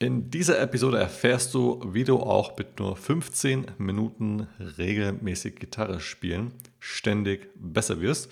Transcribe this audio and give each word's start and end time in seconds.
In 0.00 0.30
dieser 0.30 0.60
Episode 0.60 0.98
erfährst 0.98 1.54
du, 1.54 1.80
wie 1.84 2.04
du 2.04 2.20
auch 2.20 2.56
mit 2.56 2.78
nur 2.78 2.94
15 2.94 3.72
Minuten 3.78 4.46
regelmäßig 4.78 5.56
Gitarre 5.56 5.98
spielen 5.98 6.52
ständig 6.78 7.50
besser 7.56 8.00
wirst. 8.00 8.30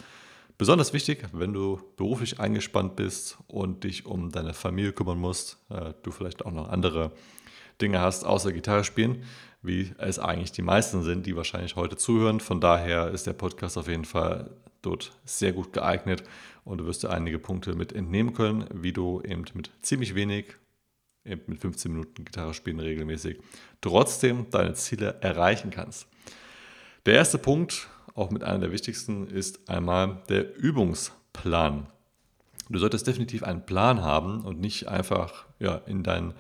Besonders 0.59 0.93
wichtig, 0.93 1.25
wenn 1.33 1.53
du 1.53 1.81
beruflich 1.97 2.39
eingespannt 2.39 2.95
bist 2.95 3.39
und 3.49 3.83
dich 3.83 4.07
um 4.07 4.31
deine 4.31 4.55
Familie 4.55 4.93
kümmern 4.93 5.19
musst, 5.19 5.59
äh, 5.69 5.93
du 6.05 6.13
vielleicht 6.13 6.47
auch 6.47 6.53
noch 6.53 6.69
andere 6.69 7.11
Dinge 7.83 8.01
hast 8.01 8.25
außer 8.25 8.53
Gitarre 8.53 8.85
spielen, 8.85 9.25
wie 9.61 9.93
es 9.98 10.21
eigentlich 10.21 10.53
die 10.53 10.62
meisten 10.62 11.03
sind, 11.03 11.27
die 11.27 11.35
wahrscheinlich 11.35 11.75
heute 11.75 11.96
zuhören. 11.96 12.39
Von 12.39 12.61
daher 12.61 13.11
ist 13.11 13.27
der 13.27 13.33
Podcast 13.33 13.77
auf 13.77 13.89
jeden 13.89 14.05
Fall 14.05 14.51
dort 14.83 15.11
sehr 15.25 15.53
gut 15.53 15.73
geeignet 15.73 16.23
und 16.64 16.79
du 16.79 16.87
wirst 16.87 17.03
dir 17.03 17.11
einige 17.11 17.41
Punkte 17.41 17.75
mit 17.75 17.93
entnehmen 17.93 18.35
können, 18.35 18.67
wie 18.73 18.93
du 18.93 19.21
eben 19.23 19.45
mit 19.55 19.73
ziemlich 19.83 20.14
wenig 20.14 20.55
eben 21.27 21.43
mit 21.46 21.61
15 21.61 21.93
Minuten 21.93 22.24
Gitarre 22.24 22.54
spielen 22.54 22.80
regelmäßig, 22.80 23.39
trotzdem 23.80 24.46
deine 24.50 24.75
Ziele 24.75 25.17
erreichen 25.21 25.71
kannst. 25.71 26.08
Der 27.04 27.14
erste 27.14 27.39
Punkt, 27.39 27.89
auch 28.14 28.30
mit 28.30 28.43
einer 28.43 28.58
der 28.58 28.72
wichtigsten, 28.72 29.26
ist 29.29 29.68
einmal 29.68 30.22
der 30.29 30.57
Übungsplan. 30.57 31.86
Du 32.69 32.78
solltest 32.78 33.06
definitiv 33.06 33.44
einen 33.44 33.64
Plan 33.64 34.03
haben 34.03 34.41
und 34.41 34.61
nicht 34.61 34.89
einfach 34.89 35.47
ja, 35.61 35.77
in 35.86 36.03
deinen 36.03 36.34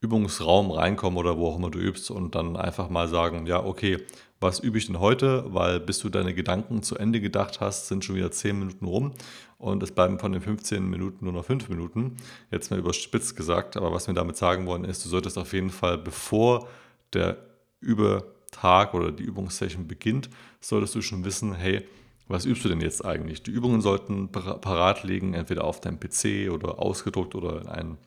Übungsraum 0.00 0.70
reinkommen 0.70 1.18
oder 1.18 1.38
wo 1.38 1.48
auch 1.48 1.56
immer 1.56 1.70
du 1.70 1.78
übst 1.78 2.10
und 2.10 2.34
dann 2.34 2.56
einfach 2.56 2.90
mal 2.90 3.08
sagen, 3.08 3.46
ja, 3.46 3.64
okay, 3.64 4.04
was 4.44 4.60
übe 4.60 4.78
ich 4.78 4.86
denn 4.86 5.00
heute? 5.00 5.44
Weil 5.48 5.80
bis 5.80 5.98
du 5.98 6.10
deine 6.10 6.34
Gedanken 6.34 6.82
zu 6.82 6.96
Ende 6.96 7.20
gedacht 7.20 7.60
hast, 7.60 7.88
sind 7.88 8.04
schon 8.04 8.14
wieder 8.14 8.30
10 8.30 8.58
Minuten 8.58 8.84
rum 8.84 9.12
und 9.58 9.82
es 9.82 9.90
bleiben 9.90 10.18
von 10.18 10.32
den 10.32 10.42
15 10.42 10.88
Minuten 10.88 11.24
nur 11.24 11.32
noch 11.32 11.46
5 11.46 11.68
Minuten. 11.70 12.16
Jetzt 12.50 12.70
mal 12.70 12.78
überspitzt 12.78 13.36
gesagt, 13.36 13.76
aber 13.76 13.90
was 13.92 14.06
wir 14.06 14.14
damit 14.14 14.36
sagen 14.36 14.66
wollen 14.66 14.84
ist, 14.84 15.04
du 15.04 15.08
solltest 15.08 15.38
auf 15.38 15.52
jeden 15.54 15.70
Fall, 15.70 15.98
bevor 15.98 16.68
der 17.14 17.38
Übertag 17.80 18.94
oder 18.94 19.10
die 19.10 19.24
Übungssession 19.24 19.88
beginnt, 19.88 20.28
solltest 20.60 20.94
du 20.94 21.02
schon 21.02 21.24
wissen, 21.24 21.54
hey, 21.54 21.82
was 22.28 22.44
übst 22.44 22.64
du 22.64 22.68
denn 22.68 22.80
jetzt 22.80 23.04
eigentlich? 23.04 23.42
Die 23.42 23.50
Übungen 23.50 23.80
sollten 23.80 24.30
parat 24.30 25.04
liegen, 25.04 25.34
entweder 25.34 25.64
auf 25.64 25.80
deinem 25.80 25.98
PC 25.98 26.50
oder 26.52 26.78
ausgedruckt 26.78 27.34
oder 27.34 27.62
in 27.62 27.68
einem 27.68 27.98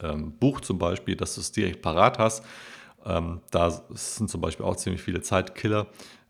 ähm, 0.00 0.32
Buch 0.38 0.60
zum 0.60 0.78
Beispiel, 0.78 1.16
dass 1.16 1.36
du 1.36 1.40
es 1.40 1.52
direkt 1.52 1.82
parat 1.82 2.18
hast. 2.18 2.44
Ähm, 3.04 3.40
da 3.50 3.70
sind 3.90 4.30
zum 4.30 4.40
Beispiel 4.40 4.64
auch 4.64 4.76
ziemlich 4.76 5.02
viele 5.02 5.22
Zeitkiller. 5.22 5.86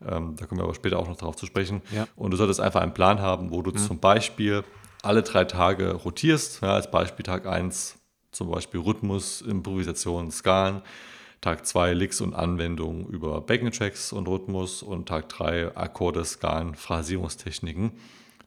Ähm, 0.07 0.35
da 0.35 0.45
kommen 0.45 0.59
wir 0.59 0.65
aber 0.65 0.75
später 0.75 0.99
auch 0.99 1.07
noch 1.07 1.17
darauf 1.17 1.35
zu 1.35 1.45
sprechen. 1.45 1.81
Ja. 1.91 2.07
Und 2.15 2.31
du 2.31 2.37
solltest 2.37 2.59
einfach 2.59 2.81
einen 2.81 2.93
Plan 2.93 3.19
haben, 3.19 3.51
wo 3.51 3.61
du 3.61 3.71
mhm. 3.71 3.77
zum 3.77 3.99
Beispiel 3.99 4.63
alle 5.01 5.23
drei 5.23 5.45
Tage 5.45 5.93
rotierst. 5.93 6.61
Ja, 6.61 6.73
als 6.73 6.89
Beispiel 6.89 7.23
Tag 7.23 7.45
1 7.45 7.97
zum 8.31 8.49
Beispiel 8.49 8.79
Rhythmus, 8.79 9.41
Improvisation, 9.41 10.31
Skalen. 10.31 10.81
Tag 11.43 11.65
2 11.65 11.93
Licks 11.93 12.21
und 12.21 12.33
Anwendungen 12.33 13.05
über 13.07 13.41
Backing-Tracks 13.41 14.13
und 14.13 14.29
Rhythmus 14.29 14.81
und 14.81 15.09
Tag 15.09 15.27
3 15.27 15.75
Akkorde, 15.75 16.23
Skalen, 16.23 16.73
Phrasierungstechniken. 16.73 17.91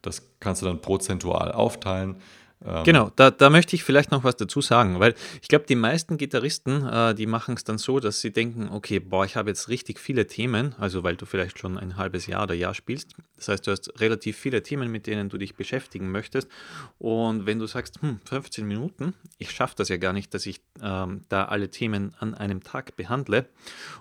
Das 0.01 0.23
kannst 0.41 0.63
du 0.63 0.67
dann 0.67 0.81
prozentual 0.81 1.53
aufteilen. 1.53 2.17
Ähm, 2.65 2.85
genau, 2.85 3.11
da, 3.17 3.31
da 3.31 3.51
möchte 3.51 3.77
ich 3.77 3.85
vielleicht 3.85 4.11
noch 4.11 4.25
was 4.25 4.37
dazu 4.37 4.61
sagen, 4.61 4.99
weil 4.99 5.15
ich 5.43 5.49
glaube, 5.49 5.67
die 5.69 5.75
meisten 5.75 6.17
Gitarristen, 6.17 6.87
äh, 6.87 7.15
die 7.15 7.27
machen 7.27 7.55
es 7.55 7.65
dann 7.65 7.77
so, 7.77 8.01
dass 8.01 8.21
sie 8.21 8.33
denken, 8.33 8.69
okay, 8.71 8.98
boah, 8.98 9.25
ich 9.25 9.37
habe 9.37 9.51
jetzt 9.51 9.69
richtig 9.69 10.01
viele 10.01 10.27
Themen, 10.27 10.75
also 10.79 11.03
weil 11.03 11.17
du 11.17 11.27
vielleicht 11.27 11.59
schon 11.59 11.77
ein 11.77 11.97
halbes 11.97 12.27
Jahr 12.27 12.45
oder 12.45 12.55
Jahr 12.55 12.75
spielst. 12.75 13.15
Das 13.37 13.48
heißt, 13.48 13.67
du 13.67 13.73
hast 13.73 14.01
relativ 14.01 14.39
viele 14.39 14.63
Themen, 14.63 14.91
mit 14.91 15.07
denen 15.07 15.29
du 15.29 15.37
dich 15.37 15.55
beschäftigen 15.55 16.11
möchtest. 16.11 16.48
Und 16.98 17.45
wenn 17.45 17.59
du 17.59 17.67
sagst, 17.67 18.01
hm, 18.01 18.21
15 18.25 18.67
Minuten, 18.67 19.13
ich 19.37 19.51
schaffe 19.51 19.75
das 19.77 19.91
ja 19.91 19.98
gar 19.98 20.15
nicht, 20.15 20.33
dass 20.33 20.47
ich 20.47 20.63
ähm, 20.83 21.25
da 21.29 21.45
alle 21.45 21.70
Themen 21.70 22.15
an 22.19 22.35
einem 22.35 22.63
Tag 22.63 22.97
behandle. 22.97 23.47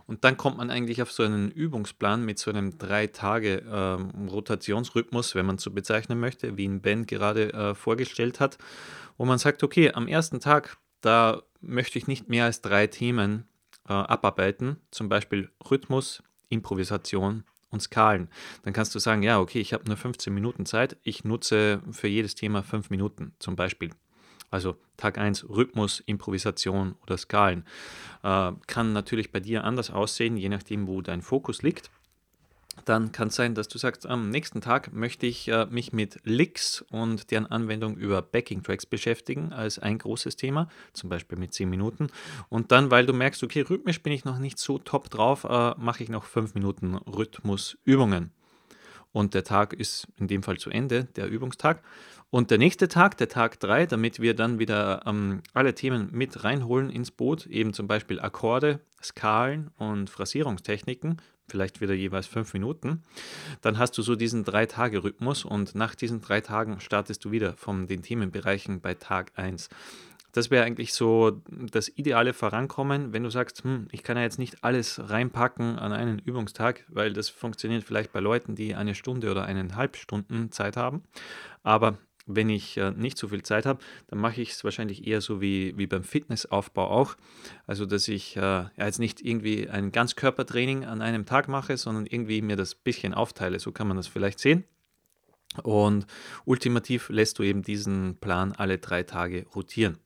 Und 0.07 0.23
dann 0.23 0.37
kommt 0.37 0.57
man 0.57 0.69
eigentlich 0.69 1.01
auf 1.01 1.11
so 1.11 1.23
einen 1.23 1.51
Übungsplan 1.51 2.23
mit 2.23 2.39
so 2.39 2.51
einem 2.51 2.77
drei 2.77 3.07
Tage 3.07 3.63
ähm, 3.69 4.29
Rotationsrhythmus, 4.29 5.35
wenn 5.35 5.45
man 5.45 5.57
so 5.57 5.71
bezeichnen 5.71 6.21
möchte, 6.21 6.55
wie 6.55 6.63
ihn 6.63 6.79
Ben 6.79 7.05
gerade 7.05 7.53
äh, 7.53 7.75
vorgestellt 7.75 8.39
hat 8.39 8.44
hat, 8.45 8.57
wo 9.17 9.25
man 9.25 9.37
sagt, 9.37 9.63
okay, 9.63 9.91
am 9.91 10.07
ersten 10.07 10.39
Tag, 10.39 10.77
da 11.01 11.41
möchte 11.61 11.97
ich 11.97 12.07
nicht 12.07 12.29
mehr 12.29 12.45
als 12.45 12.61
drei 12.61 12.87
Themen 12.87 13.47
äh, 13.87 13.93
abarbeiten, 13.93 14.77
zum 14.91 15.09
Beispiel 15.09 15.49
Rhythmus, 15.69 16.23
Improvisation 16.49 17.43
und 17.69 17.81
Skalen. 17.81 18.29
Dann 18.63 18.73
kannst 18.73 18.95
du 18.95 18.99
sagen, 18.99 19.23
ja, 19.23 19.39
okay, 19.39 19.59
ich 19.59 19.73
habe 19.73 19.85
nur 19.87 19.97
15 19.97 20.33
Minuten 20.33 20.65
Zeit, 20.65 20.97
ich 21.03 21.23
nutze 21.23 21.81
für 21.91 22.07
jedes 22.07 22.35
Thema 22.35 22.63
5 22.63 22.89
Minuten 22.89 23.33
zum 23.39 23.55
Beispiel. 23.55 23.91
Also 24.51 24.77
Tag 24.95 25.17
1 25.17 25.49
Rhythmus, 25.49 26.01
Improvisation 26.05 26.95
oder 27.03 27.17
Skalen. 27.17 27.65
Äh, 28.23 28.51
kann 28.67 28.93
natürlich 28.93 29.31
bei 29.31 29.39
dir 29.39 29.63
anders 29.63 29.89
aussehen, 29.89 30.37
je 30.37 30.49
nachdem, 30.49 30.87
wo 30.87 31.01
dein 31.01 31.21
Fokus 31.21 31.61
liegt 31.61 31.89
dann 32.85 33.11
kann 33.11 33.29
es 33.29 33.35
sein, 33.35 33.55
dass 33.55 33.67
du 33.67 33.77
sagst, 33.77 34.05
am 34.05 34.29
nächsten 34.29 34.61
Tag 34.61 34.93
möchte 34.93 35.25
ich 35.25 35.47
äh, 35.47 35.65
mich 35.65 35.93
mit 35.93 36.19
Licks 36.23 36.85
und 36.91 37.31
deren 37.31 37.45
Anwendung 37.47 37.97
über 37.97 38.21
Backing-Tracks 38.21 38.85
beschäftigen 38.85 39.51
als 39.51 39.79
ein 39.79 39.97
großes 39.97 40.35
Thema, 40.35 40.69
zum 40.93 41.09
Beispiel 41.09 41.37
mit 41.37 41.53
10 41.53 41.69
Minuten. 41.69 42.07
Und 42.49 42.71
dann, 42.71 42.91
weil 42.91 43.05
du 43.05 43.13
merkst, 43.13 43.43
okay, 43.43 43.61
rhythmisch 43.61 44.01
bin 44.01 44.13
ich 44.13 44.25
noch 44.25 44.39
nicht 44.39 44.57
so 44.59 44.77
top 44.77 45.09
drauf, 45.09 45.43
äh, 45.43 45.73
mache 45.77 46.03
ich 46.03 46.09
noch 46.09 46.25
5 46.25 46.53
Minuten 46.53 46.95
Rhythmusübungen. 46.95 48.31
Und 49.15 49.33
der 49.33 49.45
Tag 49.45 49.71
ist 49.71 50.09
in 50.17 50.27
dem 50.27 50.43
Fall 50.43 50.57
zu 50.57 50.69
Ende, 50.69 51.05
der 51.05 51.29
Übungstag. 51.29 51.81
Und 52.31 52.51
der 52.51 52.57
nächste 52.57 52.89
Tag, 52.89 53.15
der 53.15 53.29
Tag 53.29 53.61
3, 53.61 53.85
damit 53.85 54.19
wir 54.19 54.33
dann 54.33 54.59
wieder 54.59 55.03
ähm, 55.05 55.41
alle 55.53 55.73
Themen 55.73 56.09
mit 56.11 56.43
reinholen 56.43 56.89
ins 56.89 57.11
Boot, 57.11 57.45
eben 57.45 57.71
zum 57.71 57.87
Beispiel 57.87 58.19
Akkorde, 58.19 58.81
Skalen 59.01 59.71
und 59.77 60.09
Phrasierungstechniken, 60.09 61.21
vielleicht 61.47 61.79
wieder 61.79 61.93
jeweils 61.93 62.27
fünf 62.27 62.53
Minuten, 62.53 63.03
dann 63.61 63.77
hast 63.77 63.97
du 63.97 64.01
so 64.01 64.17
diesen 64.17 64.43
Drei-Tage-Rhythmus 64.43 65.45
und 65.45 65.75
nach 65.75 65.95
diesen 65.95 66.19
drei 66.19 66.41
Tagen 66.41 66.81
startest 66.81 67.23
du 67.23 67.31
wieder 67.31 67.53
von 67.53 67.87
den 67.87 68.01
Themenbereichen 68.01 68.81
bei 68.81 68.95
Tag 68.95 69.31
1. 69.35 69.69
Das 70.35 70.51
wäre 70.51 70.65
eigentlich 70.65 70.93
so 70.93 71.41
das 71.49 71.87
ideale 71.87 72.33
Vorankommen, 72.33 73.13
wenn 73.13 73.23
du 73.23 73.29
sagst, 73.29 73.63
hm, 73.63 73.87
ich 73.93 74.03
kann 74.03 74.17
ja 74.17 74.23
jetzt 74.23 74.37
nicht 74.37 74.65
alles 74.65 74.99
reinpacken 75.09 75.79
an 75.79 75.93
einen 75.93 76.19
Übungstag, 76.19 76.83
weil 76.89 77.13
das 77.13 77.29
funktioniert 77.29 77.85
vielleicht 77.85 78.11
bei 78.11 78.19
Leuten, 78.19 78.53
die 78.53 78.75
eine 78.75 78.95
Stunde 78.95 79.31
oder 79.31 79.45
eineinhalb 79.45 79.95
Stunden 79.95 80.51
Zeit 80.51 80.75
haben. 80.75 81.03
Aber 81.63 81.99
wenn 82.25 82.49
ich 82.49 82.75
äh, 82.75 82.91
nicht 82.91 83.17
so 83.17 83.29
viel 83.29 83.43
Zeit 83.43 83.65
habe, 83.65 83.79
dann 84.07 84.19
mache 84.19 84.41
ich 84.41 84.51
es 84.51 84.63
wahrscheinlich 84.65 85.07
eher 85.07 85.21
so 85.21 85.39
wie, 85.39 85.77
wie 85.77 85.87
beim 85.87 86.03
Fitnessaufbau 86.03 86.89
auch. 86.89 87.15
Also, 87.65 87.85
dass 87.85 88.09
ich 88.09 88.35
äh, 88.35 88.41
ja, 88.41 88.71
jetzt 88.77 88.99
nicht 88.99 89.21
irgendwie 89.21 89.69
ein 89.69 89.93
Ganzkörpertraining 89.93 90.83
an 90.83 91.01
einem 91.01 91.25
Tag 91.25 91.47
mache, 91.47 91.77
sondern 91.77 92.05
irgendwie 92.05 92.41
mir 92.41 92.57
das 92.57 92.75
bisschen 92.75 93.13
aufteile. 93.13 93.57
So 93.61 93.71
kann 93.71 93.87
man 93.87 93.95
das 93.95 94.07
vielleicht 94.07 94.39
sehen. 94.39 94.65
Und 95.63 96.07
ultimativ 96.43 97.07
lässt 97.07 97.39
du 97.39 97.43
eben 97.43 97.61
diesen 97.61 98.17
Plan 98.17 98.51
alle 98.51 98.79
drei 98.79 99.03
Tage 99.03 99.45
rotieren. 99.55 99.97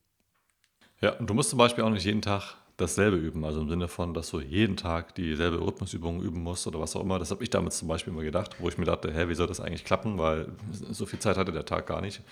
Ja, 1.00 1.12
und 1.16 1.28
du 1.28 1.34
musst 1.34 1.50
zum 1.50 1.58
Beispiel 1.58 1.84
auch 1.84 1.90
nicht 1.90 2.04
jeden 2.04 2.22
Tag 2.22 2.56
dasselbe 2.76 3.16
üben. 3.16 3.44
Also 3.44 3.60
im 3.60 3.68
Sinne 3.68 3.88
von, 3.88 4.14
dass 4.14 4.30
du 4.30 4.40
jeden 4.40 4.76
Tag 4.76 5.14
dieselbe 5.14 5.60
Rhythmusübung 5.60 6.22
üben 6.22 6.42
musst 6.42 6.66
oder 6.66 6.80
was 6.80 6.96
auch 6.96 7.02
immer. 7.02 7.18
Das 7.18 7.30
habe 7.30 7.42
ich 7.42 7.50
damals 7.50 7.78
zum 7.78 7.88
Beispiel 7.88 8.12
immer 8.12 8.22
gedacht, 8.22 8.56
wo 8.58 8.68
ich 8.68 8.78
mir 8.78 8.84
dachte, 8.84 9.12
hä, 9.12 9.28
wie 9.28 9.34
soll 9.34 9.46
das 9.46 9.60
eigentlich 9.60 9.84
klappen? 9.84 10.18
Weil 10.18 10.48
so 10.70 11.06
viel 11.06 11.18
Zeit 11.18 11.36
hatte 11.36 11.52
der 11.52 11.64
Tag 11.64 11.86
gar 11.86 12.00
nicht. 12.00 12.22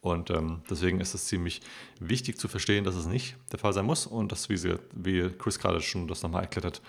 Und 0.00 0.30
ähm, 0.30 0.62
deswegen 0.70 1.00
ist 1.00 1.14
es 1.14 1.26
ziemlich 1.26 1.62
wichtig 1.98 2.38
zu 2.38 2.48
verstehen, 2.48 2.84
dass 2.84 2.94
es 2.94 3.06
nicht 3.06 3.36
der 3.52 3.58
Fall 3.58 3.72
sein 3.72 3.86
muss 3.86 4.06
und 4.06 4.30
dass, 4.30 4.48
wie, 4.48 4.56
sie, 4.56 4.78
wie 4.92 5.30
Chris 5.30 5.58
gerade 5.58 5.80
schon 5.80 6.06
das 6.06 6.22
nochmal 6.22 6.42
erklärt 6.42 6.66
hat, 6.66 6.82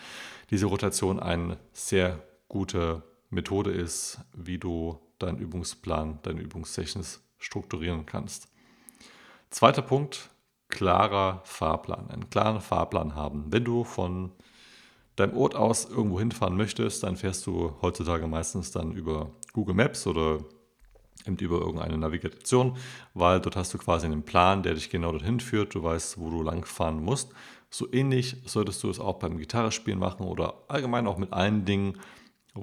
diese 0.52 0.68
Rotation 0.68 1.20
eine 1.20 1.58
sehr 1.74 2.22
gute 2.48 3.02
Methode 3.30 3.72
ist, 3.72 4.20
wie 4.34 4.58
du 4.58 5.00
deinen 5.20 5.40
Übungsplan, 5.40 6.20
deine 6.24 6.42
Übungssessions 6.42 7.22
strukturieren 7.40 8.06
kannst. 8.06 8.50
Zweiter 9.50 9.82
Punkt, 9.82 10.30
klarer 10.70 11.42
Fahrplan, 11.46 12.10
einen 12.10 12.30
klaren 12.30 12.62
Fahrplan 12.62 13.16
haben. 13.16 13.46
Wenn 13.50 13.64
du 13.64 13.84
von 13.84 14.32
deinem 15.16 15.36
Ort 15.36 15.56
aus 15.56 15.90
irgendwo 15.90 16.20
hinfahren 16.20 16.56
möchtest, 16.56 17.04
dann 17.04 17.18
fährst 17.18 17.46
du 17.48 17.74
heutzutage 17.82 18.28
meistens 18.28 18.72
dann 18.72 18.92
über 18.92 19.32
Google 19.54 19.76
Maps 19.76 20.06
oder 20.08 20.40
eben 21.26 21.38
über 21.38 21.60
irgendeine 21.60 21.98
Navigation, 21.98 22.78
weil 23.14 23.40
dort 23.40 23.56
hast 23.56 23.74
du 23.74 23.78
quasi 23.78 24.06
einen 24.06 24.24
Plan, 24.24 24.64
der 24.64 24.76
dich 24.76 24.90
genau 24.90 25.12
dorthin 25.12 25.40
führt. 25.40 25.74
Du 25.76 25.84
weißt, 25.84 26.20
wo 26.20 26.30
du 26.30 26.44
lang 26.44 26.66
fahren 26.66 27.04
musst. 27.04 27.32
So 27.70 27.92
ähnlich 27.92 28.38
solltest 28.46 28.84
du 28.84 28.90
es 28.90 29.00
auch 29.00 29.20
beim 29.20 29.38
Gitarrespielen 29.38 30.00
machen 30.00 30.26
oder 30.26 30.64
allgemein 30.68 31.08
auch 31.08 31.18
mit 31.18 31.34
allen 31.34 31.66
Dingen, 31.66 31.98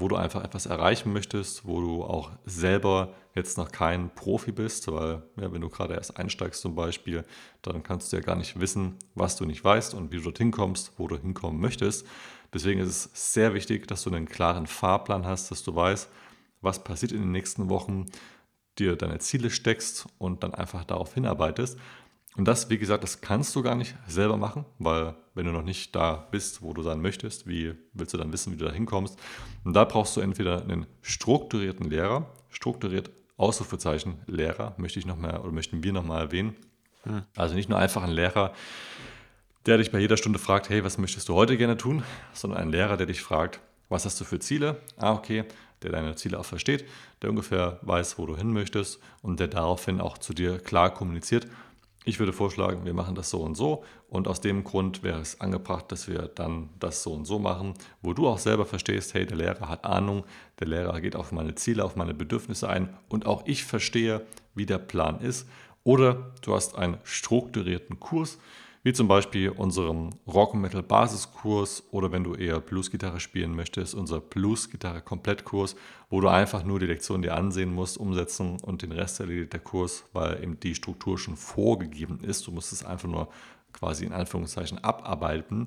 wo 0.01 0.09
du 0.09 0.17
einfach 0.17 0.45
etwas 0.45 0.67
erreichen 0.67 1.13
möchtest, 1.13 1.67
wo 1.67 1.81
du 1.81 2.05
auch 2.05 2.31
selber 2.45 3.15
jetzt 3.35 3.59
noch 3.59 3.71
kein 3.71 4.15
Profi 4.15 4.53
bist, 4.53 4.91
weil 4.91 5.23
ja, 5.37 5.53
wenn 5.53 5.61
du 5.61 5.69
gerade 5.69 5.95
erst 5.95 6.19
einsteigst 6.19 6.61
zum 6.61 6.75
Beispiel, 6.75 7.25
dann 7.63 7.83
kannst 7.83 8.13
du 8.13 8.17
ja 8.17 8.23
gar 8.23 8.37
nicht 8.37 8.61
wissen, 8.61 8.97
was 9.15 9.37
du 9.37 9.45
nicht 9.45 9.65
weißt 9.65 9.95
und 9.95 10.13
wie 10.13 10.17
du 10.19 10.25
dorthin 10.25 10.51
kommst, 10.51 10.93
wo 10.99 11.09
du 11.09 11.17
hinkommen 11.17 11.61
möchtest. 11.61 12.07
Deswegen 12.53 12.81
ist 12.81 12.89
es 13.15 13.33
sehr 13.33 13.55
wichtig, 13.55 13.89
dass 13.89 14.03
du 14.03 14.11
einen 14.11 14.29
klaren 14.29 14.67
Fahrplan 14.67 15.27
hast, 15.27 15.51
dass 15.51 15.63
du 15.63 15.75
weißt, 15.75 16.09
was 16.61 16.85
passiert 16.85 17.13
in 17.13 17.21
den 17.21 17.33
nächsten 17.33 17.69
Wochen, 17.69 18.07
dir 18.79 18.97
deine 18.97 19.19
Ziele 19.19 19.51
steckst 19.51 20.07
und 20.19 20.43
dann 20.43 20.55
einfach 20.55 20.85
darauf 20.85 21.15
hinarbeitest. 21.15 21.79
Und 22.37 22.47
das, 22.47 22.69
wie 22.69 22.79
gesagt, 22.79 23.05
das 23.05 23.21
kannst 23.21 23.55
du 23.55 23.63
gar 23.63 23.77
nicht 23.77 23.95
selber 24.09 24.37
machen, 24.37 24.65
weil 24.79 25.15
wenn 25.35 25.47
du 25.47 25.53
noch 25.53 25.63
nicht 25.63 25.95
da 25.95 26.27
bist, 26.31 26.63
wo 26.63 26.73
du 26.73 26.83
sein 26.83 27.01
möchtest, 27.01 27.47
wie 27.47 27.75
willst 27.93 28.13
du 28.13 28.19
dann 28.19 28.33
wissen, 28.33 28.53
wie 28.53 28.57
du 28.57 28.65
da 28.65 28.73
hinkommst? 28.73 29.19
Und 29.63 29.75
da 29.75 29.85
brauchst 29.85 30.17
du 30.17 30.21
entweder 30.21 30.63
einen 30.63 30.87
strukturierten 31.03 31.89
Lehrer, 31.89 32.27
strukturiert 32.51 33.11
Ausrufezeichen 33.37 34.19
Lehrer, 34.27 34.75
möchte 34.77 34.99
ich 34.99 35.07
noch 35.07 35.17
mal 35.17 35.41
oder 35.41 35.51
möchten 35.51 35.83
wir 35.83 35.93
nochmal 35.93 36.23
erwähnen. 36.23 36.55
Hm. 37.03 37.23
Also 37.37 37.55
nicht 37.55 37.69
nur 37.69 37.79
einfach 37.79 38.03
ein 38.03 38.11
Lehrer, 38.11 38.53
der 39.67 39.79
dich 39.79 39.91
bei 39.91 39.99
jeder 39.99 40.17
Stunde 40.17 40.39
fragt, 40.39 40.69
hey, 40.69 40.85
was 40.85 40.99
möchtest 40.99 41.29
du 41.29 41.35
heute 41.35 41.57
gerne 41.57 41.77
tun, 41.77 42.03
sondern 42.33 42.61
ein 42.61 42.71
Lehrer, 42.71 42.97
der 42.97 43.07
dich 43.07 43.23
fragt, 43.23 43.61
was 43.89 44.05
hast 44.05 44.21
du 44.21 44.25
für 44.25 44.39
Ziele? 44.39 44.81
Ah, 44.97 45.13
okay, 45.13 45.45
der 45.83 45.93
deine 45.93 46.15
Ziele 46.17 46.39
auch 46.39 46.45
versteht, 46.45 46.85
der 47.23 47.31
ungefähr 47.31 47.79
weiß, 47.83 48.19
wo 48.19 48.27
du 48.27 48.37
hin 48.37 48.53
möchtest 48.53 49.01
und 49.23 49.41
der 49.41 49.49
daraufhin 49.49 50.01
auch 50.01 50.19
zu 50.19 50.33
dir 50.33 50.59
klar 50.59 50.93
kommuniziert, 50.93 51.47
ich 52.05 52.19
würde 52.19 52.33
vorschlagen, 52.33 52.85
wir 52.85 52.93
machen 52.93 53.15
das 53.15 53.31
so 53.31 53.41
und 53.41 53.55
so 53.55 53.83
und 54.09 54.29
aus 54.29 54.41
dem 54.41 54.63
Grund 54.63 55.03
wäre 55.03 55.21
es 55.21 55.41
angebracht, 55.41 55.91
dass 55.91 56.07
wir 56.07 56.31
dann 56.35 56.69
das 56.79 57.03
so 57.03 57.13
und 57.13 57.25
so 57.25 57.39
machen, 57.39 57.75
wo 58.03 58.13
du 58.13 58.29
auch 58.29 58.39
selber 58.39 58.67
verstehst, 58.67 59.15
hey, 59.15 59.27
der 59.27 59.39
Lehrer 59.39 59.69
hat 59.69 59.85
Ahnung, 59.85 60.25
der 60.61 60.69
Lehrer 60.69 61.01
geht 61.01 61.17
auf 61.17 61.33
meine 61.33 61.55
Ziele, 61.55 61.85
auf 61.85 61.97
meine 61.97 62.15
Bedürfnisse 62.15 62.69
ein 62.69 62.95
und 63.09 63.27
auch 63.27 63.43
ich 63.47 63.65
verstehe, 63.65 64.27
wie 64.55 64.67
der 64.67 64.79
Plan 64.79 65.21
ist. 65.21 65.49
Oder 65.83 66.33
du 66.43 66.55
hast 66.55 66.77
einen 66.77 66.99
strukturierten 67.03 68.01
Kurs, 68.01 68.39
wie 68.85 68.93
zum 68.93 69.09
Beispiel 69.09 69.49
unserem 69.49 70.11
Rock 70.27 70.55
Metal 70.55 70.83
Basiskurs 70.83 71.83
oder 71.91 72.13
wenn 72.13 72.23
du 72.23 72.35
eher 72.35 72.61
Bluesgitarre 72.61 73.19
spielen 73.19 73.57
möchtest, 73.57 73.95
unser 73.95 74.21
Bluesgitarre 74.21 75.01
Komplettkurs, 75.01 75.75
wo 76.11 76.21
du 76.21 76.29
einfach 76.29 76.65
nur 76.65 76.79
die 76.79 76.87
Lektion 76.87 77.23
dir 77.23 77.35
ansehen 77.35 77.73
musst, 77.73 77.97
umsetzen 77.97 78.61
und 78.61 78.83
den 78.83 78.93
Rest 78.93 79.21
erledigt 79.21 79.55
der 79.55 79.61
Kurs, 79.61 80.05
weil 80.13 80.43
eben 80.43 80.61
die 80.61 80.75
Struktur 80.75 81.19
schon 81.19 81.37
vorgegeben 81.37 82.21
ist. 82.21 82.47
Du 82.47 82.53
musst 82.53 82.73
es 82.73 82.85
einfach 82.85 83.09
nur 83.09 83.29
quasi 83.73 84.05
in 84.05 84.13
Anführungszeichen 84.13 84.85
abarbeiten. 84.85 85.67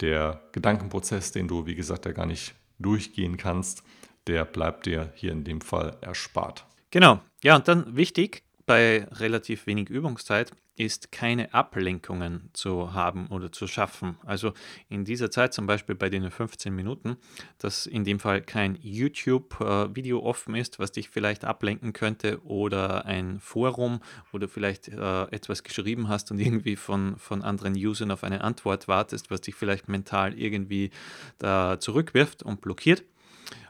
Der 0.00 0.42
Gedankenprozess, 0.50 1.30
den 1.30 1.46
du, 1.46 1.66
wie 1.66 1.76
gesagt, 1.76 2.04
ja 2.04 2.12
gar 2.12 2.26
nicht 2.26 2.56
durchgehen 2.80 3.36
kannst, 3.36 3.84
der 4.26 4.44
bleibt 4.44 4.86
dir 4.86 5.12
hier 5.14 5.30
in 5.30 5.44
dem 5.44 5.60
Fall 5.60 5.96
erspart. 6.00 6.66
Genau. 6.90 7.20
Ja, 7.44 7.56
und 7.56 7.68
dann 7.68 7.96
wichtig, 7.96 8.42
bei 8.66 9.06
relativ 9.12 9.66
wenig 9.66 9.88
Übungszeit 9.88 10.52
ist 10.76 11.10
keine 11.10 11.54
Ablenkungen 11.54 12.50
zu 12.52 12.92
haben 12.92 13.28
oder 13.28 13.50
zu 13.50 13.66
schaffen. 13.66 14.18
Also 14.26 14.52
in 14.88 15.04
dieser 15.04 15.30
Zeit 15.30 15.54
zum 15.54 15.66
Beispiel 15.66 15.94
bei 15.94 16.10
den 16.10 16.30
15 16.30 16.74
Minuten, 16.74 17.16
dass 17.58 17.86
in 17.86 18.04
dem 18.04 18.20
Fall 18.20 18.42
kein 18.42 18.76
YouTube-Video 18.82 20.22
offen 20.22 20.54
ist, 20.54 20.78
was 20.78 20.92
dich 20.92 21.08
vielleicht 21.08 21.44
ablenken 21.44 21.92
könnte 21.92 22.44
oder 22.44 23.06
ein 23.06 23.40
Forum, 23.40 24.00
wo 24.32 24.38
du 24.38 24.48
vielleicht 24.48 24.88
äh, 24.88 25.22
etwas 25.30 25.62
geschrieben 25.62 26.08
hast 26.08 26.30
und 26.30 26.38
irgendwie 26.40 26.76
von, 26.76 27.16
von 27.16 27.42
anderen 27.42 27.74
Usern 27.74 28.10
auf 28.10 28.24
eine 28.24 28.42
Antwort 28.42 28.88
wartest, 28.88 29.30
was 29.30 29.40
dich 29.40 29.54
vielleicht 29.54 29.88
mental 29.88 30.34
irgendwie 30.34 30.90
da 31.38 31.80
zurückwirft 31.80 32.42
und 32.42 32.60
blockiert 32.60 33.04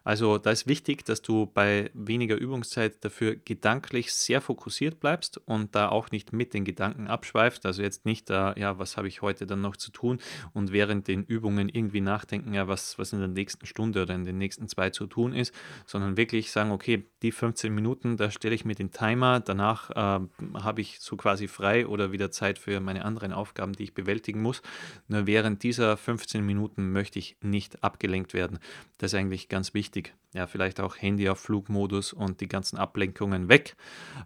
also 0.06 0.38
da 0.38 0.53
ist 0.53 0.69
wichtig, 0.69 1.05
dass 1.05 1.20
du 1.20 1.47
bei 1.47 1.91
weniger 1.93 2.37
Übungszeit 2.37 3.05
dafür 3.05 3.35
gedanklich 3.35 4.12
sehr 4.14 4.41
fokussiert 4.41 5.00
bleibst 5.00 5.38
und 5.47 5.75
da 5.75 5.88
auch 5.88 6.12
nicht 6.12 6.32
mit 6.32 6.55
den 6.55 6.64
Gedanken 6.64 7.08
abschweifst. 7.08 7.67
Also 7.67 7.82
jetzt 7.82 8.05
nicht, 8.05 8.31
äh, 8.31 8.56
ja, 8.56 8.79
was 8.79 8.97
habe 8.97 9.08
ich 9.08 9.20
heute 9.20 9.49
dann 9.49 9.62
noch 9.62 9.76
zu 9.76 9.91
tun 9.91 10.20
und 10.53 10.70
während 10.70 11.08
den 11.08 11.25
Übungen 11.25 11.69
irgendwie 11.69 12.00
nachdenken, 12.00 12.55
ja, 12.55 12.69
was, 12.69 13.00
was 13.00 13.12
in 13.12 13.19
der 13.19 13.26
nächsten 13.26 13.67
Stunde 13.67 14.03
oder 14.03 14.14
in 14.14 14.25
den 14.25 14.38
nächsten 14.38 14.69
zwei 14.69 14.91
zu 14.91 15.08
tun 15.08 15.32
ist, 15.32 15.53
sondern 15.87 16.17
wirklich 16.17 16.53
sagen, 16.53 16.70
okay, 16.70 17.05
die 17.23 17.32
15 17.32 17.75
Minuten, 17.75 18.17
da 18.17 18.31
stelle 18.31 18.55
ich 18.55 18.64
mir 18.64 18.76
den 18.76 18.93
Timer, 18.93 19.41
danach 19.41 19.91
äh, 19.91 20.25
habe 20.55 20.81
ich 20.81 21.00
so 21.00 21.17
quasi 21.17 21.49
frei 21.49 21.85
oder 21.85 22.12
wieder 22.12 22.31
Zeit 22.31 22.61
für 22.61 22.79
meine 22.79 23.05
anderen 23.05 23.32
Aufgaben, 23.32 23.73
die 23.73 23.82
ich 23.82 23.94
bewältigen 23.94 24.41
muss. 24.41 24.62
Nur 25.08 25.26
während 25.26 25.64
dieser 25.64 25.97
15 25.97 26.47
Minuten 26.47 26.93
möchte 26.93 27.19
ich 27.19 27.37
nicht 27.41 27.82
abgelenkt 27.82 28.35
werden. 28.35 28.61
Das 28.99 29.12
ist 29.12 29.19
eigentlich 29.19 29.49
ganz 29.49 29.75
wichtig 29.75 29.95
wichtig. 29.96 30.14
Ja, 30.32 30.46
vielleicht 30.46 30.81
auch 30.81 30.96
Handy 30.96 31.28
auf 31.28 31.40
Flugmodus 31.40 32.12
und 32.12 32.40
die 32.40 32.48
ganzen 32.48 32.76
Ablenkungen 32.76 33.48
weg. 33.48 33.75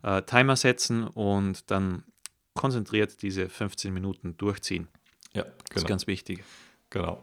Äh, 0.03 0.23
Timer 0.23 0.57
setzen 0.57 1.05
und 1.07 1.71
dann 1.71 2.03
konzentriert 2.55 3.23
diese 3.23 3.49
15 3.49 3.95
Minuten 3.95 4.37
durchziehen. 4.37 4.89
Ja, 5.33 5.43
genau. 5.43 5.55
Das 5.55 5.63
ist 5.63 5.75
genau. 5.75 5.89
ganz 5.89 6.07
wichtig. 6.09 6.45
Genau. 6.91 7.23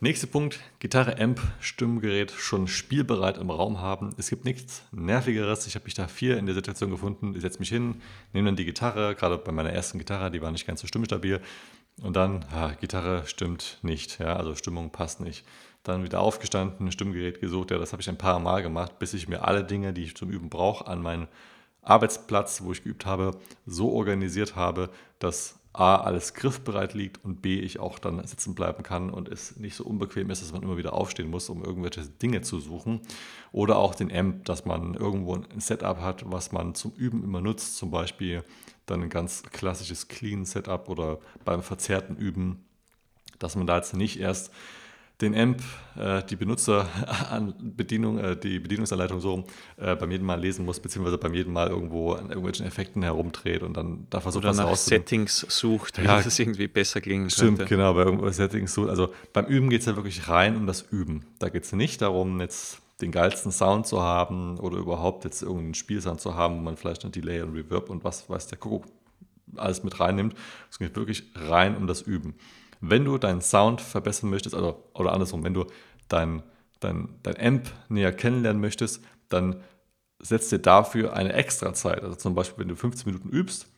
Nächster 0.00 0.26
Punkt, 0.26 0.58
Gitarre, 0.80 1.18
Amp, 1.20 1.40
Stimmgerät 1.60 2.32
schon 2.32 2.66
spielbereit 2.66 3.38
im 3.38 3.50
Raum 3.50 3.80
haben. 3.80 4.10
Es 4.18 4.28
gibt 4.28 4.44
nichts 4.44 4.82
Nervigeres. 4.90 5.66
Ich 5.66 5.76
habe 5.76 5.84
mich 5.84 5.94
da 5.94 6.08
vier 6.08 6.36
in 6.36 6.46
der 6.46 6.54
Situation 6.54 6.90
gefunden. 6.90 7.34
Ich 7.34 7.42
setze 7.42 7.58
mich 7.60 7.68
hin, 7.68 8.00
nehme 8.32 8.48
dann 8.48 8.56
die 8.56 8.64
Gitarre, 8.64 9.14
gerade 9.14 9.38
bei 9.38 9.52
meiner 9.52 9.70
ersten 9.70 9.98
Gitarre, 9.98 10.30
die 10.30 10.42
war 10.42 10.50
nicht 10.50 10.66
ganz 10.66 10.80
so 10.80 10.86
stimmstabil. 10.86 11.40
Und 12.02 12.16
dann, 12.16 12.44
ah, 12.52 12.72
Gitarre 12.80 13.26
stimmt 13.26 13.78
nicht, 13.82 14.18
ja, 14.18 14.36
also 14.36 14.54
Stimmung 14.54 14.90
passt 14.90 15.20
nicht 15.20 15.44
dann 15.84 16.02
wieder 16.02 16.20
aufgestanden, 16.20 16.86
ein 16.86 16.92
Stimmgerät 16.92 17.40
gesucht. 17.40 17.70
Ja, 17.70 17.78
das 17.78 17.92
habe 17.92 18.02
ich 18.02 18.08
ein 18.08 18.18
paar 18.18 18.40
Mal 18.40 18.62
gemacht, 18.62 18.98
bis 18.98 19.14
ich 19.14 19.28
mir 19.28 19.44
alle 19.46 19.64
Dinge, 19.64 19.92
die 19.92 20.04
ich 20.04 20.16
zum 20.16 20.30
Üben 20.30 20.48
brauche, 20.48 20.86
an 20.86 21.02
meinen 21.02 21.28
Arbeitsplatz, 21.82 22.62
wo 22.62 22.72
ich 22.72 22.82
geübt 22.82 23.04
habe, 23.04 23.36
so 23.66 23.92
organisiert 23.92 24.56
habe, 24.56 24.90
dass 25.18 25.60
A, 25.74 25.96
alles 25.96 26.34
griffbereit 26.34 26.94
liegt 26.94 27.24
und 27.24 27.42
B, 27.42 27.58
ich 27.58 27.80
auch 27.80 27.98
dann 27.98 28.24
sitzen 28.24 28.54
bleiben 28.54 28.84
kann 28.84 29.10
und 29.10 29.28
es 29.28 29.56
nicht 29.56 29.74
so 29.74 29.84
unbequem 29.84 30.30
ist, 30.30 30.40
dass 30.40 30.52
man 30.52 30.62
immer 30.62 30.76
wieder 30.76 30.92
aufstehen 30.92 31.28
muss, 31.28 31.48
um 31.48 31.64
irgendwelche 31.64 32.02
Dinge 32.02 32.42
zu 32.42 32.60
suchen. 32.60 33.00
Oder 33.50 33.76
auch 33.78 33.96
den 33.96 34.14
Amp, 34.14 34.44
dass 34.44 34.64
man 34.64 34.94
irgendwo 34.94 35.34
ein 35.34 35.60
Setup 35.60 36.00
hat, 36.00 36.30
was 36.30 36.52
man 36.52 36.76
zum 36.76 36.92
Üben 36.92 37.24
immer 37.24 37.40
nutzt, 37.40 37.76
zum 37.76 37.90
Beispiel 37.90 38.44
dann 38.86 39.02
ein 39.02 39.10
ganz 39.10 39.42
klassisches 39.42 40.06
Clean-Setup 40.06 40.88
oder 40.88 41.18
beim 41.44 41.60
verzerrten 41.60 42.16
Üben, 42.16 42.64
dass 43.40 43.56
man 43.56 43.66
da 43.66 43.76
jetzt 43.76 43.94
nicht 43.94 44.20
erst 44.20 44.52
den 45.24 45.34
AMP, 45.34 45.62
äh, 45.96 46.22
die 46.24 46.36
Benutzerbedienung, 46.36 48.18
äh, 48.20 48.36
die 48.36 48.58
Bedienungsanleitung 48.60 49.20
so 49.20 49.44
äh, 49.76 49.96
beim 49.96 50.10
jedem 50.10 50.26
Mal 50.26 50.40
lesen 50.40 50.64
muss, 50.64 50.80
beziehungsweise 50.80 51.18
beim 51.18 51.34
jedem 51.34 51.52
Mal 51.52 51.68
irgendwo 51.68 52.12
an 52.12 52.28
irgendwelchen 52.28 52.66
Effekten 52.66 53.02
herumdreht 53.02 53.62
und 53.62 53.76
dann 53.76 54.06
da 54.10 54.20
versucht, 54.20 54.44
Oder 54.44 54.54
nach 54.54 54.76
Settings 54.76 55.46
sucht, 55.48 56.00
wie 56.00 56.04
ja, 56.04 56.20
das 56.20 56.38
irgendwie 56.38 56.68
besser 56.68 57.00
klingen 57.00 57.30
stimmt, 57.30 57.58
könnte. 57.58 57.66
Stimmt, 57.66 57.80
genau, 57.80 57.94
bei 57.94 58.02
irgendwelchen 58.02 58.36
Settings 58.36 58.74
sucht. 58.74 58.90
Also 58.90 59.12
beim 59.32 59.46
Üben 59.46 59.70
geht 59.70 59.80
es 59.80 59.86
ja 59.86 59.96
wirklich 59.96 60.28
rein 60.28 60.56
um 60.56 60.66
das 60.66 60.82
Üben. 60.82 61.26
Da 61.38 61.48
geht 61.48 61.64
es 61.64 61.72
nicht 61.72 62.02
darum, 62.02 62.40
jetzt 62.40 62.78
den 63.00 63.10
geilsten 63.10 63.50
Sound 63.50 63.86
zu 63.86 64.02
haben 64.02 64.58
oder 64.58 64.78
überhaupt 64.78 65.24
jetzt 65.24 65.42
irgendeinen 65.42 65.74
Spielsound 65.74 66.20
zu 66.20 66.34
haben, 66.34 66.56
wo 66.56 66.60
man 66.60 66.76
vielleicht 66.76 67.04
ein 67.04 67.12
Delay 67.12 67.42
und 67.42 67.54
Reverb 67.54 67.90
und 67.90 68.04
was 68.04 68.30
weiß 68.30 68.46
der 68.46 68.58
Kuckuck 68.58 68.86
alles 69.56 69.82
mit 69.84 70.00
reinnimmt. 70.00 70.34
Es 70.70 70.78
geht 70.78 70.96
wirklich 70.96 71.24
rein 71.34 71.76
um 71.76 71.86
das 71.86 72.02
Üben. 72.02 72.34
Wenn 72.90 73.04
du 73.04 73.18
deinen 73.18 73.40
Sound 73.40 73.80
verbessern 73.80 74.30
möchtest, 74.30 74.54
also, 74.54 74.84
oder 74.94 75.12
andersrum, 75.12 75.44
wenn 75.44 75.54
du 75.54 75.66
dein, 76.08 76.42
dein, 76.80 77.08
dein 77.22 77.40
Amp 77.40 77.70
näher 77.88 78.12
kennenlernen 78.12 78.60
möchtest, 78.60 79.02
dann 79.28 79.62
setzt 80.20 80.52
dir 80.52 80.58
dafür 80.58 81.14
eine 81.14 81.32
extra 81.32 81.74
Zeit. 81.74 82.02
Also 82.02 82.16
zum 82.16 82.34
Beispiel, 82.34 82.62
wenn 82.62 82.68
du 82.68 82.76
15 82.76 83.10
Minuten 83.10 83.28
übst, 83.28 83.68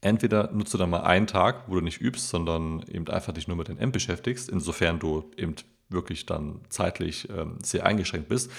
entweder 0.00 0.52
nutzt 0.52 0.74
du 0.74 0.78
dann 0.78 0.90
mal 0.90 1.02
einen 1.02 1.26
Tag, 1.26 1.64
wo 1.68 1.74
du 1.74 1.80
nicht 1.80 2.00
übst, 2.00 2.28
sondern 2.28 2.82
eben 2.88 3.08
einfach 3.08 3.32
dich 3.32 3.48
nur 3.48 3.56
mit 3.56 3.68
dem 3.68 3.78
Amp 3.78 3.92
beschäftigst, 3.92 4.48
insofern 4.48 4.98
du 4.98 5.30
eben 5.36 5.54
wirklich 5.88 6.26
dann 6.26 6.60
zeitlich 6.68 7.28
ähm, 7.30 7.58
sehr 7.62 7.86
eingeschränkt 7.86 8.28
bist. 8.28 8.50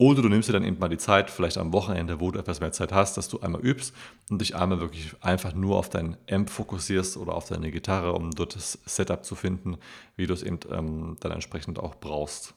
Oder 0.00 0.22
du 0.22 0.30
nimmst 0.30 0.48
dir 0.48 0.54
dann 0.54 0.64
eben 0.64 0.78
mal 0.78 0.88
die 0.88 0.96
Zeit, 0.96 1.28
vielleicht 1.28 1.58
am 1.58 1.74
Wochenende, 1.74 2.20
wo 2.20 2.30
du 2.30 2.38
etwas 2.38 2.60
mehr 2.60 2.72
Zeit 2.72 2.90
hast, 2.90 3.18
dass 3.18 3.28
du 3.28 3.40
einmal 3.40 3.60
übst 3.60 3.94
und 4.30 4.40
dich 4.40 4.56
einmal 4.56 4.80
wirklich 4.80 5.12
einfach 5.20 5.52
nur 5.52 5.76
auf 5.76 5.90
dein 5.90 6.16
Amp 6.30 6.48
fokussierst 6.48 7.18
oder 7.18 7.34
auf 7.34 7.48
deine 7.48 7.70
Gitarre, 7.70 8.14
um 8.14 8.30
dort 8.30 8.56
das 8.56 8.78
Setup 8.86 9.22
zu 9.26 9.34
finden, 9.34 9.76
wie 10.16 10.26
du 10.26 10.32
es 10.32 10.42
eben 10.42 10.58
ähm, 10.72 11.18
dann 11.20 11.32
entsprechend 11.32 11.78
auch 11.78 11.96
brauchst. 11.96 12.54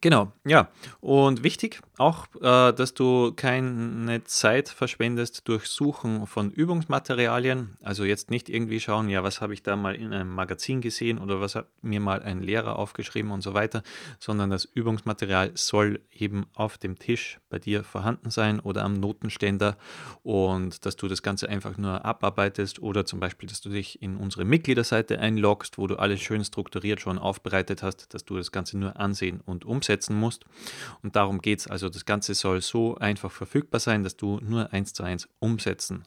Genau, 0.00 0.32
ja. 0.46 0.70
Und 1.02 1.42
wichtig 1.44 1.82
auch, 1.98 2.26
äh, 2.36 2.72
dass 2.72 2.94
du 2.94 3.32
keine 3.34 4.24
Zeit 4.24 4.68
verschwendest 4.68 5.48
durch 5.48 5.66
Suchen 5.66 6.26
von 6.26 6.50
Übungsmaterialien. 6.50 7.76
Also 7.82 8.04
jetzt 8.04 8.30
nicht 8.30 8.48
irgendwie 8.48 8.80
schauen, 8.80 9.08
ja, 9.08 9.22
was 9.22 9.40
habe 9.40 9.54
ich 9.54 9.62
da 9.62 9.76
mal 9.76 9.94
in 9.94 10.12
einem 10.12 10.34
Magazin 10.34 10.80
gesehen 10.80 11.18
oder 11.18 11.40
was 11.40 11.54
hat 11.54 11.66
mir 11.82 12.00
mal 12.00 12.22
ein 12.22 12.42
Lehrer 12.42 12.76
aufgeschrieben 12.76 13.30
und 13.30 13.42
so 13.42 13.54
weiter, 13.54 13.82
sondern 14.18 14.50
das 14.50 14.64
Übungsmaterial 14.64 15.52
soll 15.54 16.00
eben 16.12 16.46
auf 16.54 16.78
dem 16.78 16.98
Tisch 16.98 17.40
bei 17.50 17.58
dir 17.58 17.84
vorhanden 17.84 18.30
sein 18.30 18.60
oder 18.60 18.84
am 18.84 18.94
Notenständer 18.94 19.76
und 20.22 20.86
dass 20.86 20.96
du 20.96 21.08
das 21.08 21.22
Ganze 21.22 21.48
einfach 21.48 21.76
nur 21.76 22.04
abarbeitest 22.04 22.80
oder 22.80 23.04
zum 23.04 23.20
Beispiel, 23.20 23.48
dass 23.48 23.60
du 23.60 23.70
dich 23.70 24.00
in 24.02 24.16
unsere 24.16 24.44
Mitgliederseite 24.44 25.18
einloggst, 25.18 25.78
wo 25.78 25.86
du 25.86 25.96
alles 25.96 26.20
schön 26.20 26.44
strukturiert 26.44 27.00
schon 27.00 27.18
aufbereitet 27.18 27.82
hast, 27.82 28.14
dass 28.14 28.24
du 28.24 28.36
das 28.36 28.52
Ganze 28.52 28.78
nur 28.78 28.98
ansehen 28.98 29.40
und 29.44 29.64
umsetzen 29.64 30.16
musst. 30.16 30.44
Und 31.02 31.16
darum 31.16 31.40
geht 31.40 31.60
es. 31.60 31.66
Also 31.66 31.87
das 31.88 32.04
Ganze 32.04 32.34
soll 32.34 32.60
so 32.60 32.96
einfach 32.96 33.30
verfügbar 33.30 33.80
sein, 33.80 34.04
dass 34.04 34.16
du 34.16 34.40
nur 34.42 34.72
eins 34.72 34.92
zu 34.92 35.02
eins 35.02 35.28
umsetzen 35.38 36.04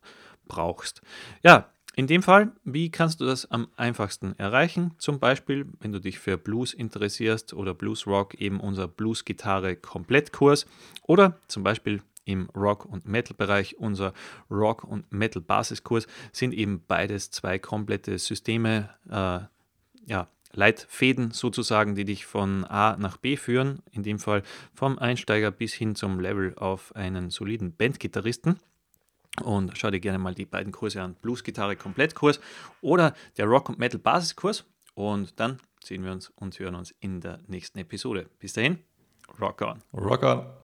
brauchst. 0.47 1.01
Ja, 1.43 1.69
in 1.93 2.07
dem 2.07 2.23
Fall, 2.23 2.53
wie 2.63 2.89
kannst 2.89 3.19
du 3.19 3.25
das 3.25 3.51
am 3.51 3.67
einfachsten 3.75 4.33
erreichen? 4.39 4.93
Zum 4.97 5.19
Beispiel, 5.19 5.67
wenn 5.79 5.91
du 5.91 5.99
dich 5.99 6.19
für 6.19 6.37
Blues 6.37 6.73
interessierst 6.73 7.53
oder 7.53 7.73
Blues 7.73 8.07
Rock, 8.07 8.35
eben 8.35 8.61
unser 8.61 8.87
Blues 8.87 9.25
Gitarre 9.25 9.75
Komplettkurs 9.75 10.65
oder 11.03 11.37
zum 11.47 11.63
Beispiel 11.63 12.01
im 12.23 12.49
Rock- 12.55 12.85
und 12.85 13.05
Metal-Bereich. 13.05 13.77
Unser 13.77 14.13
Rock- 14.49 14.83
und 14.83 15.11
Metal-Basiskurs 15.11 16.07
sind 16.31 16.53
eben 16.53 16.83
beides 16.87 17.31
zwei 17.31 17.59
komplette 17.59 18.17
Systeme, 18.17 18.89
äh, 19.09 19.39
ja, 20.09 20.27
Leitfäden 20.53 21.31
sozusagen, 21.31 21.95
die 21.95 22.05
dich 22.05 22.25
von 22.25 22.65
A 22.65 22.97
nach 22.97 23.17
B 23.17 23.37
führen, 23.37 23.81
in 23.91 24.03
dem 24.03 24.19
Fall 24.19 24.43
vom 24.73 24.99
Einsteiger 24.99 25.51
bis 25.51 25.73
hin 25.73 25.95
zum 25.95 26.19
Level 26.19 26.55
auf 26.55 26.95
einen 26.95 27.29
soliden 27.29 27.75
Bandgitarristen. 27.75 28.59
Und 29.43 29.77
schau 29.77 29.89
dir 29.91 29.99
gerne 29.99 30.19
mal 30.19 30.35
die 30.35 30.45
beiden 30.45 30.71
Kurse 30.71 31.01
an: 31.01 31.15
Blues-Gitarre 31.21 31.75
Komplettkurs 31.75 32.39
oder 32.81 33.13
der 33.37 33.45
Rock- 33.45 33.69
und 33.69 33.79
Metal-Basiskurs. 33.79 34.65
Und 34.93 35.39
dann 35.39 35.59
sehen 35.83 36.03
wir 36.03 36.11
uns 36.11 36.29
und 36.29 36.59
hören 36.59 36.75
uns 36.75 36.91
in 36.99 37.21
der 37.21 37.39
nächsten 37.47 37.79
Episode. 37.79 38.29
Bis 38.39 38.53
dahin, 38.53 38.79
rock 39.39 39.61
on. 39.61 39.81
Rock 39.93 40.23
on. 40.23 40.60